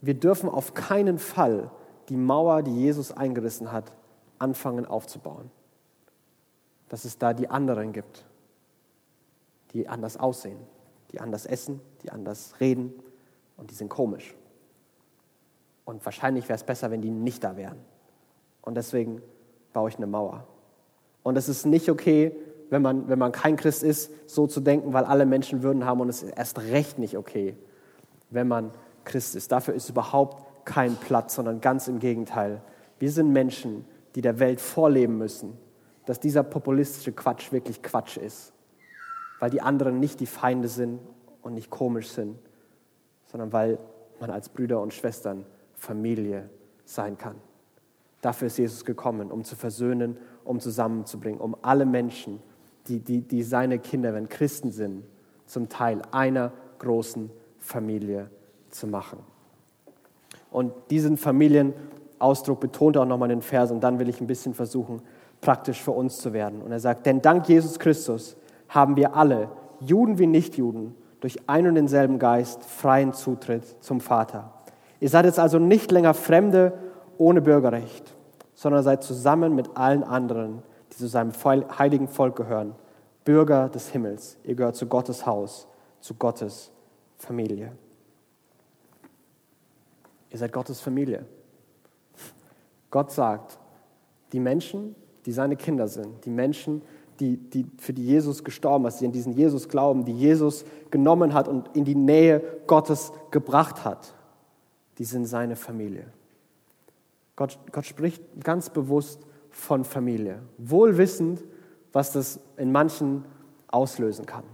[0.00, 1.70] wir dürfen auf keinen Fall
[2.08, 3.92] die Mauer, die Jesus eingerissen hat,
[4.38, 5.50] anfangen aufzubauen.
[6.88, 8.24] Dass es da die anderen gibt,
[9.72, 10.58] die anders aussehen,
[11.12, 12.92] die anders essen, die anders reden
[13.56, 14.34] und die sind komisch.
[15.84, 17.78] Und wahrscheinlich wäre es besser, wenn die nicht da wären.
[18.62, 19.22] Und deswegen
[19.72, 20.46] baue ich eine Mauer.
[21.22, 22.34] Und es ist nicht okay,
[22.70, 26.00] wenn man, wenn man kein Christ ist, so zu denken, weil alle Menschen Würden haben.
[26.00, 27.56] Und es ist erst recht nicht okay,
[28.30, 28.70] wenn man
[29.04, 29.52] Christ ist.
[29.52, 32.62] Dafür ist überhaupt kein Platz, sondern ganz im Gegenteil.
[32.98, 33.84] Wir sind Menschen,
[34.14, 35.56] die der Welt vorleben müssen,
[36.06, 38.52] dass dieser populistische Quatsch wirklich Quatsch ist.
[39.38, 41.00] Weil die anderen nicht die Feinde sind
[41.42, 42.38] und nicht komisch sind,
[43.26, 43.78] sondern weil
[44.20, 46.50] man als Brüder und Schwestern Familie
[46.84, 47.36] sein kann.
[48.20, 52.42] Dafür ist Jesus gekommen, um zu versöhnen, um zusammenzubringen, um alle Menschen,
[52.86, 55.04] die, die, die seine Kinder, wenn Christen sind,
[55.46, 58.30] zum Teil einer großen Familie
[58.70, 59.18] zu machen.
[60.50, 64.26] Und diesen Familienausdruck betont er auch nochmal in den Vers und dann will ich ein
[64.26, 65.02] bisschen versuchen,
[65.40, 66.62] praktisch für uns zu werden.
[66.62, 68.36] Und er sagt, denn dank Jesus Christus
[68.68, 69.48] haben wir alle,
[69.80, 74.52] Juden wie Nichtjuden, durch einen und denselben Geist freien Zutritt zum Vater.
[75.00, 76.72] Ihr seid jetzt also nicht länger Fremde
[77.18, 78.14] ohne Bürgerrecht,
[78.54, 81.32] sondern seid zusammen mit allen anderen, die zu seinem
[81.78, 82.74] heiligen Volk gehören,
[83.24, 84.38] Bürger des Himmels.
[84.44, 85.68] Ihr gehört zu Gottes Haus,
[86.00, 86.70] zu Gottes
[87.18, 87.72] Familie.
[90.30, 91.26] Ihr seid Gottes Familie.
[92.90, 93.58] Gott sagt,
[94.32, 94.94] die Menschen,
[95.26, 96.82] die seine Kinder sind, die Menschen,
[97.18, 101.34] die, die, für die Jesus gestorben ist, die an diesen Jesus glauben, die Jesus genommen
[101.34, 104.14] hat und in die Nähe Gottes gebracht hat,
[104.98, 106.06] die sind seine Familie.
[107.36, 111.42] Gott, Gott spricht ganz bewusst von Familie, wohl wissend,
[111.92, 113.24] was das in manchen
[113.68, 114.44] auslösen kann.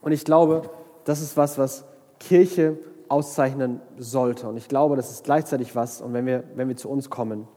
[0.00, 0.68] Und ich glaube,
[1.04, 1.84] das ist was, was
[2.18, 4.48] Kirche auszeichnen sollte.
[4.48, 7.48] Und ich glaube, das ist gleichzeitig was, und wenn wir, wenn wir zu uns kommen,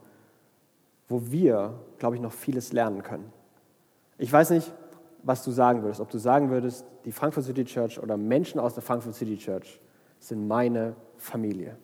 [1.08, 3.32] wo wir, glaube ich, noch vieles lernen können.
[4.18, 4.72] Ich weiß nicht,
[5.22, 8.74] was du sagen würdest, ob du sagen würdest, die Frankfurt City Church oder Menschen aus
[8.74, 9.80] der Frankfurt City Church
[10.18, 11.76] sind meine Familie.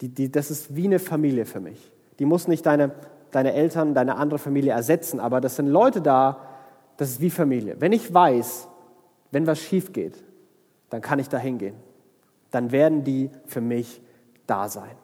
[0.00, 1.92] Die, die, das ist wie eine Familie für mich.
[2.18, 2.92] Die muss nicht deine,
[3.30, 6.40] deine Eltern, deine andere Familie ersetzen, aber das sind Leute da,
[6.96, 7.76] das ist wie Familie.
[7.80, 8.68] Wenn ich weiß,
[9.30, 10.22] wenn was schief geht,
[10.90, 11.74] dann kann ich da hingehen.
[12.54, 14.00] Dann werden die für mich
[14.46, 14.94] da sein.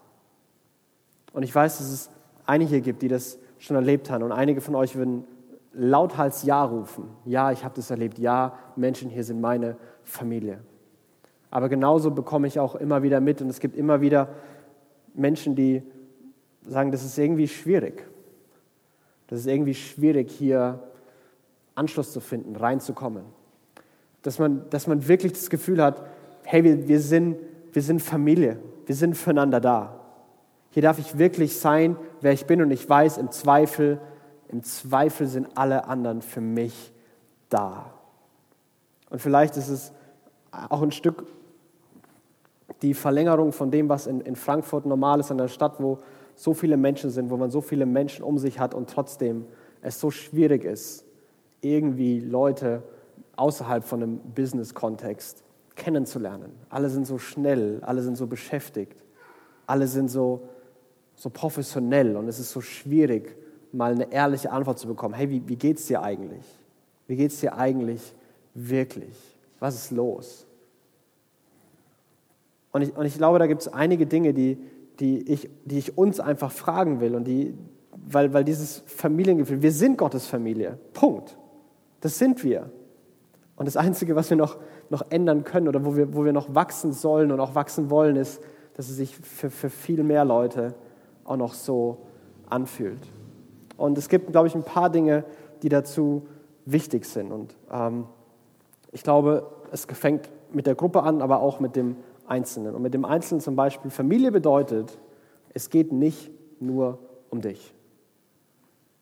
[1.32, 2.10] Und ich weiß, dass es
[2.46, 4.22] einige gibt, die das schon erlebt haben.
[4.22, 5.24] Und einige von euch würden
[5.72, 7.08] lauthals Ja rufen.
[7.24, 8.20] Ja, ich habe das erlebt.
[8.20, 10.60] Ja, Menschen hier sind meine Familie.
[11.50, 14.28] Aber genauso bekomme ich auch immer wieder mit, und es gibt immer wieder
[15.14, 15.82] Menschen, die
[16.62, 18.06] sagen, das ist irgendwie schwierig.
[19.26, 20.84] Das ist irgendwie schwierig, hier
[21.74, 23.24] Anschluss zu finden, reinzukommen.
[24.22, 26.04] Dass man, dass man wirklich das Gefühl hat,
[26.44, 27.36] hey, wir, wir, sind,
[27.72, 30.00] wir sind Familie, wir sind füreinander da.
[30.70, 34.00] Hier darf ich wirklich sein, wer ich bin und ich weiß, im Zweifel,
[34.48, 36.92] im Zweifel sind alle anderen für mich
[37.48, 37.92] da.
[39.10, 39.92] Und vielleicht ist es
[40.52, 41.26] auch ein Stück
[42.82, 45.98] die Verlängerung von dem, was in, in Frankfurt normal ist, in einer Stadt, wo
[46.34, 49.44] so viele Menschen sind, wo man so viele Menschen um sich hat und trotzdem
[49.82, 51.04] es so schwierig ist,
[51.60, 52.82] irgendwie Leute
[53.36, 55.42] außerhalb von einem Business-Kontext
[55.80, 56.52] kennenzulernen.
[56.68, 59.02] Alle sind so schnell, alle sind so beschäftigt,
[59.66, 60.48] alle sind so,
[61.14, 63.36] so professionell und es ist so schwierig,
[63.72, 65.14] mal eine ehrliche Antwort zu bekommen.
[65.14, 66.44] Hey, wie, wie geht es dir eigentlich?
[67.06, 68.14] Wie geht es dir eigentlich
[68.54, 69.16] wirklich?
[69.58, 70.46] Was ist los?
[72.72, 74.58] Und ich, und ich glaube, da gibt es einige Dinge, die,
[75.00, 77.14] die, ich, die ich uns einfach fragen will.
[77.14, 77.54] Und die,
[78.06, 80.78] weil, weil dieses Familiengefühl, wir sind Gottes Familie.
[80.92, 81.36] Punkt.
[82.00, 82.70] Das sind wir.
[83.60, 84.56] Und das Einzige, was wir noch,
[84.88, 88.16] noch ändern können oder wo wir, wo wir noch wachsen sollen und auch wachsen wollen,
[88.16, 88.40] ist,
[88.72, 90.72] dass es sich für, für viel mehr Leute
[91.24, 91.98] auch noch so
[92.48, 93.02] anfühlt.
[93.76, 95.24] Und es gibt, glaube ich, ein paar Dinge,
[95.62, 96.26] die dazu
[96.64, 97.32] wichtig sind.
[97.32, 98.06] Und ähm,
[98.92, 101.96] ich glaube, es fängt mit der Gruppe an, aber auch mit dem
[102.26, 102.74] Einzelnen.
[102.74, 104.96] Und mit dem Einzelnen zum Beispiel, Familie bedeutet,
[105.52, 107.74] es geht nicht nur um dich.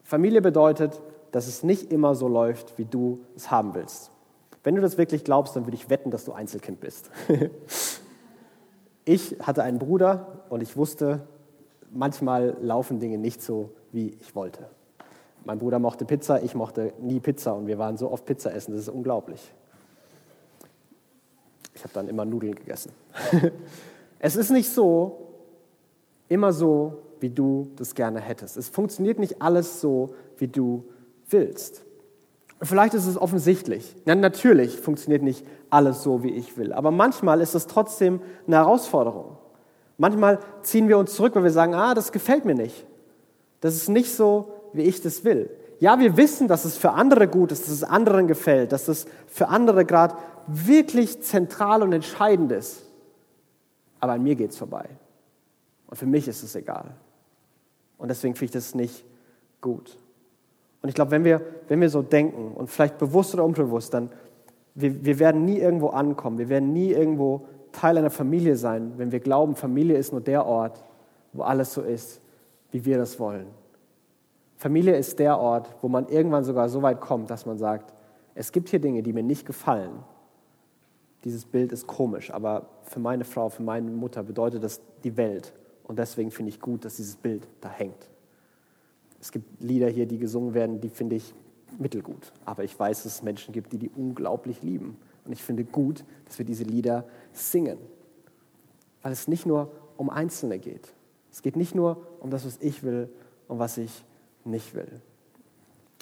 [0.02, 4.10] Familie bedeutet, dass es nicht immer so läuft, wie du es haben willst.
[4.62, 7.10] Wenn du das wirklich glaubst, dann würde ich wetten, dass du Einzelkind bist.
[9.04, 11.26] ich hatte einen Bruder und ich wusste,
[11.92, 14.68] manchmal laufen Dinge nicht so, wie ich wollte.
[15.44, 18.72] Mein Bruder mochte Pizza, ich mochte nie Pizza und wir waren so oft Pizza essen,
[18.72, 19.40] das ist unglaublich.
[21.74, 22.92] Ich habe dann immer Nudeln gegessen.
[24.18, 25.28] es ist nicht so,
[26.28, 28.56] immer so, wie du das gerne hättest.
[28.56, 30.84] Es funktioniert nicht alles so, wie du
[31.30, 31.84] willst.
[32.60, 33.94] Vielleicht ist es offensichtlich.
[34.04, 36.72] Ja, natürlich funktioniert nicht alles so, wie ich will.
[36.72, 39.36] Aber manchmal ist es trotzdem eine Herausforderung.
[39.96, 42.86] Manchmal ziehen wir uns zurück, weil wir sagen, ah, das gefällt mir nicht.
[43.60, 45.50] Das ist nicht so, wie ich das will.
[45.80, 49.06] Ja, wir wissen, dass es für andere gut ist, dass es anderen gefällt, dass es
[49.28, 50.16] für andere gerade
[50.48, 52.82] wirklich zentral und entscheidend ist.
[54.00, 54.88] Aber an mir geht es vorbei.
[55.86, 56.94] Und für mich ist es egal.
[57.96, 59.04] Und deswegen finde ich das nicht
[59.60, 59.96] gut.
[60.82, 64.10] Und ich glaube, wenn wir, wenn wir so denken und vielleicht bewusst oder unbewusst, dann
[64.74, 66.38] wir, wir werden nie irgendwo ankommen.
[66.38, 70.46] Wir werden nie irgendwo Teil einer Familie sein, wenn wir glauben, Familie ist nur der
[70.46, 70.84] Ort,
[71.32, 72.20] wo alles so ist,
[72.70, 73.46] wie wir das wollen.
[74.56, 77.92] Familie ist der Ort, wo man irgendwann sogar so weit kommt, dass man sagt,
[78.34, 79.90] es gibt hier Dinge, die mir nicht gefallen.
[81.24, 85.52] Dieses Bild ist komisch, aber für meine Frau, für meine Mutter bedeutet das die Welt.
[85.84, 88.08] Und deswegen finde ich gut, dass dieses Bild da hängt.
[89.20, 91.34] Es gibt Lieder hier, die gesungen werden, die finde ich
[91.78, 92.32] mittelgut.
[92.44, 94.96] Aber ich weiß, dass es Menschen gibt, die die unglaublich lieben.
[95.24, 97.78] Und ich finde gut, dass wir diese Lieder singen.
[99.02, 100.94] Weil es nicht nur um Einzelne geht.
[101.30, 103.08] Es geht nicht nur um das, was ich will
[103.48, 104.04] und was ich
[104.44, 105.00] nicht will.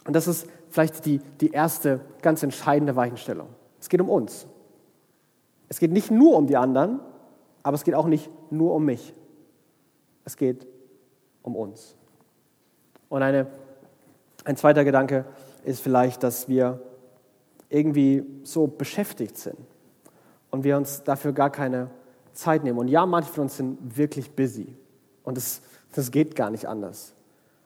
[0.05, 3.49] Und das ist vielleicht die, die erste ganz entscheidende Weichenstellung.
[3.81, 4.47] Es geht um uns.
[5.69, 7.01] Es geht nicht nur um die anderen,
[7.63, 9.13] aber es geht auch nicht nur um mich.
[10.25, 10.67] Es geht
[11.43, 11.97] um uns.
[13.09, 13.47] Und eine,
[14.45, 15.25] ein zweiter Gedanke
[15.65, 16.81] ist vielleicht, dass wir
[17.69, 19.59] irgendwie so beschäftigt sind
[20.51, 21.91] und wir uns dafür gar keine
[22.33, 22.79] Zeit nehmen.
[22.79, 24.75] Und ja, manche von uns sind wirklich busy
[25.25, 25.63] und das,
[25.95, 27.15] das geht gar nicht anders.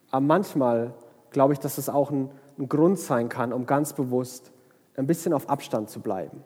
[0.09, 0.93] Aber manchmal
[1.29, 4.51] glaube ich, dass das auch ein, ein Grund sein kann, um ganz bewusst
[4.95, 6.43] ein bisschen auf Abstand zu bleiben.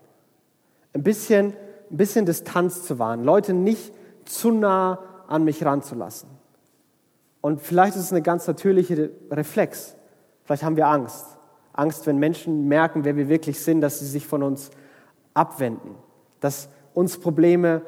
[0.94, 1.54] Ein bisschen,
[1.92, 3.94] ein bisschen Distanz zu wahren, Leute nicht
[4.26, 6.30] zu nah an mich ranzulassen.
[7.46, 9.96] Und vielleicht ist es eine ganz natürliche Reflex.
[10.46, 11.28] Vielleicht haben wir Angst.
[11.74, 14.72] Angst, wenn Menschen merken, wer wir wirklich sind, dass sie sich von uns
[15.36, 15.94] abwenden.
[16.40, 17.84] Dass uns Probleme,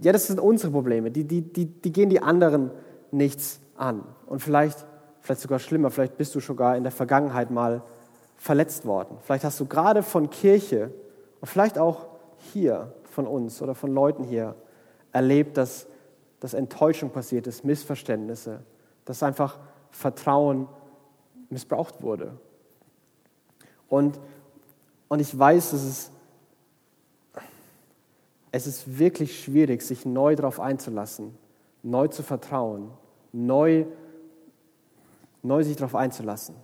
[0.00, 2.70] ja, das sind unsere Probleme, die, die, die, die gehen die anderen
[3.10, 4.02] nichts an.
[4.24, 4.86] Und vielleicht
[5.20, 7.82] vielleicht sogar schlimmer, vielleicht bist du sogar in der Vergangenheit mal
[8.38, 9.18] verletzt worden.
[9.24, 10.90] Vielleicht hast du gerade von Kirche
[11.42, 12.06] und vielleicht auch
[12.54, 14.54] hier von uns oder von Leuten hier
[15.12, 15.86] erlebt, dass,
[16.40, 18.60] dass Enttäuschung passiert ist, Missverständnisse,
[19.04, 19.58] dass einfach
[19.90, 20.68] Vertrauen
[21.50, 22.38] missbraucht wurde.
[23.88, 24.18] Und,
[25.08, 26.10] und ich weiß, es,
[28.50, 31.36] es ist wirklich schwierig, sich neu darauf einzulassen,
[31.82, 32.90] neu zu vertrauen,
[33.32, 33.86] neu
[35.42, 36.54] neu sich darauf einzulassen.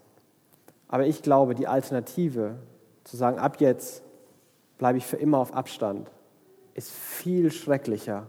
[0.86, 2.56] Aber ich glaube, die Alternative,
[3.04, 4.02] zu sagen, ab jetzt
[4.78, 6.10] bleibe ich für immer auf Abstand,
[6.74, 8.28] ist viel schrecklicher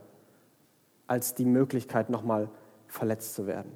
[1.07, 2.49] als die Möglichkeit, nochmal
[2.87, 3.71] verletzt zu werden.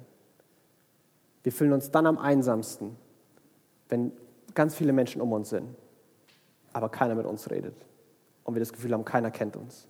[1.44, 2.96] Wir fühlen uns dann am einsamsten,
[3.88, 4.10] wenn
[4.54, 5.68] ganz viele Menschen um uns sind,
[6.72, 7.76] aber keiner mit uns redet
[8.42, 9.86] und wir das Gefühl haben, keiner kennt uns.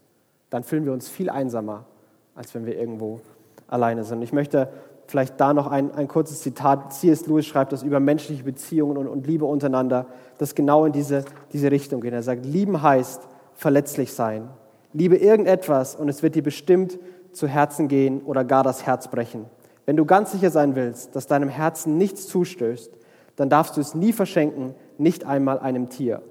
[0.51, 1.87] Dann fühlen wir uns viel einsamer,
[2.35, 3.21] als wenn wir irgendwo
[3.69, 4.21] alleine sind.
[4.23, 4.69] Ich möchte
[5.07, 6.93] vielleicht da noch ein, ein kurzes Zitat.
[6.93, 7.27] C.S.
[7.27, 10.07] Lewis schreibt das über menschliche Beziehungen und, und Liebe untereinander,
[10.39, 12.13] das genau in diese, diese Richtung geht.
[12.13, 13.23] Er sagt, lieben heißt
[13.55, 14.49] verletzlich sein.
[14.93, 16.99] Liebe irgendetwas und es wird dir bestimmt
[17.33, 19.47] zu Herzen gehen oder gar das Herz brechen.
[19.87, 22.91] Wenn du ganz sicher sein willst, dass deinem Herzen nichts zustößt,
[23.37, 26.23] dann darfst du es nie verschenken, nicht einmal einem Tier.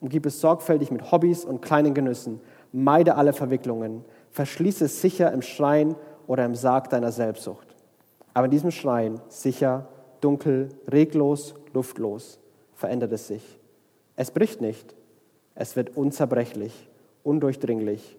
[0.00, 2.40] Umgib es sorgfältig mit Hobbys und kleinen Genüssen.
[2.72, 4.04] Meide alle Verwicklungen.
[4.30, 5.94] Verschließe es sicher im Schrein
[6.26, 7.66] oder im Sarg deiner Selbstsucht.
[8.34, 9.88] Aber in diesem Schrein, sicher,
[10.20, 12.38] dunkel, reglos, luftlos,
[12.74, 13.60] verändert es sich.
[14.16, 14.94] Es bricht nicht,
[15.54, 16.88] es wird unzerbrechlich,
[17.22, 18.16] undurchdringlich,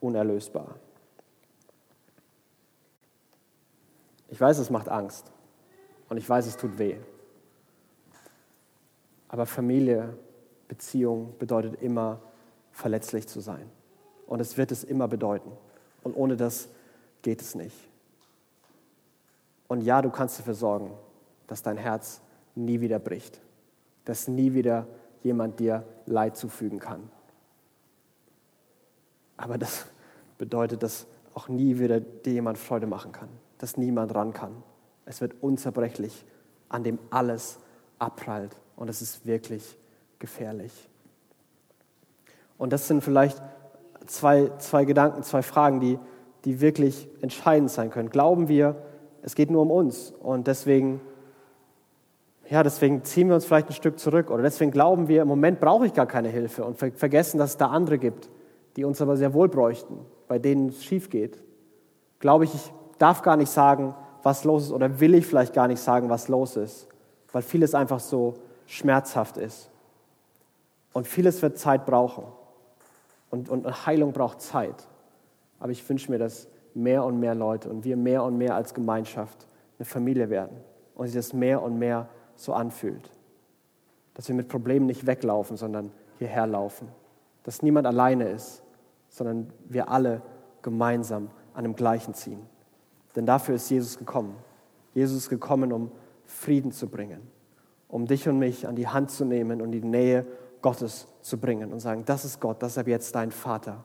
[0.00, 0.76] unerlösbar.
[4.30, 5.30] Ich weiß, es macht Angst
[6.08, 6.96] und ich weiß, es tut weh.
[9.28, 10.16] Aber Familie,
[10.68, 12.20] Beziehung bedeutet immer,
[12.72, 13.70] verletzlich zu sein.
[14.26, 15.50] Und es wird es immer bedeuten.
[16.02, 16.68] Und ohne das
[17.22, 17.76] geht es nicht.
[19.68, 20.92] Und ja, du kannst dafür sorgen,
[21.46, 22.20] dass dein Herz
[22.54, 23.40] nie wieder bricht,
[24.04, 24.86] dass nie wieder
[25.22, 27.10] jemand dir Leid zufügen kann.
[29.36, 29.86] Aber das
[30.38, 33.28] bedeutet, dass auch nie wieder dir jemand Freude machen kann,
[33.60, 34.62] dass niemand ran kann.
[35.04, 36.24] Es wird unzerbrechlich,
[36.68, 37.58] an dem alles
[37.98, 39.76] abprallt und es ist wirklich
[40.18, 40.72] gefährlich.
[42.56, 43.40] Und das sind vielleicht
[44.06, 45.98] zwei, zwei Gedanken, zwei Fragen, die,
[46.44, 48.08] die wirklich entscheidend sein können.
[48.08, 48.76] Glauben wir,
[49.22, 50.10] es geht nur um uns.
[50.10, 51.00] Und deswegen,
[52.48, 54.30] ja, deswegen ziehen wir uns vielleicht ein Stück zurück.
[54.30, 57.56] Oder deswegen glauben wir, im Moment brauche ich gar keine Hilfe und vergessen, dass es
[57.58, 58.30] da andere gibt,
[58.76, 59.98] die uns aber sehr wohl bräuchten,
[60.28, 61.42] bei denen es schief geht.
[62.20, 65.66] Glaube ich, ich darf gar nicht sagen, was los ist oder will ich vielleicht gar
[65.66, 66.86] nicht sagen, was los ist,
[67.32, 68.34] weil vieles einfach so
[68.66, 69.70] schmerzhaft ist.
[70.92, 72.24] Und vieles wird Zeit brauchen.
[73.30, 74.86] Und, und Heilung braucht Zeit.
[75.58, 78.74] Aber ich wünsche mir, dass mehr und mehr Leute und wir mehr und mehr als
[78.74, 79.46] Gemeinschaft
[79.78, 80.58] eine Familie werden
[80.94, 83.10] und sich das mehr und mehr so anfühlt.
[84.14, 86.88] Dass wir mit Problemen nicht weglaufen, sondern hierher laufen.
[87.44, 88.62] Dass niemand alleine ist,
[89.08, 90.22] sondern wir alle
[90.62, 92.40] gemeinsam an dem gleichen ziehen.
[93.16, 94.36] Denn dafür ist Jesus gekommen.
[94.94, 95.90] Jesus ist gekommen, um
[96.24, 97.20] Frieden zu bringen,
[97.88, 100.26] um dich und mich an die Hand zu nehmen und die Nähe
[100.62, 103.84] Gottes zu bringen und sagen, das ist Gott, das ist ab jetzt dein Vater.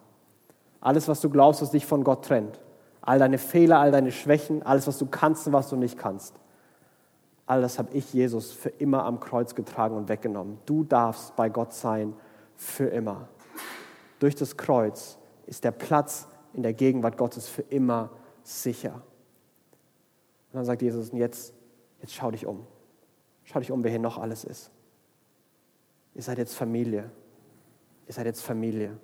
[0.82, 2.59] Alles, was du glaubst, was dich von Gott trennt,
[3.01, 6.36] all deine Fehler, all deine Schwächen, alles, was du kannst und was du nicht kannst,
[7.45, 10.59] all das habe ich Jesus für immer am Kreuz getragen und weggenommen.
[10.65, 12.13] Du darfst bei Gott sein
[12.55, 13.28] für immer.
[14.19, 18.09] Durch das Kreuz ist der Platz in der Gegenwart Gottes für immer
[18.43, 19.01] sicher.
[20.56, 21.53] Und dann sagt Jesus, jetzt,
[21.99, 22.66] jetzt schau dich um.
[23.43, 24.72] Schau dich um, wer hier noch alles ist.
[26.14, 27.12] Ihr seid jetzt Familie.
[28.08, 28.97] Ihr seid jetzt Familie.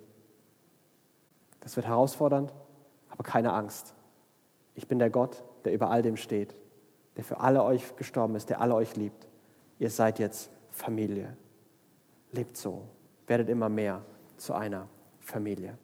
[1.60, 2.54] Das wird herausfordernd,
[3.10, 3.94] aber keine Angst.
[4.74, 6.54] Ich bin der Gott, der über all dem steht,
[7.18, 9.28] der für alle euch gestorben ist, der alle euch liebt.
[9.78, 11.36] Ihr seid jetzt Familie.
[12.30, 12.88] Lebt so.
[13.26, 14.00] Werdet immer mehr
[14.38, 14.88] zu einer
[15.20, 15.76] Familie.